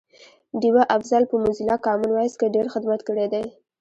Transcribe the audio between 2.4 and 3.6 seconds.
ډېر خدمت کړی دی